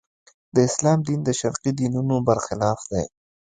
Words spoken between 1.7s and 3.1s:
دینونو برخلاف دی.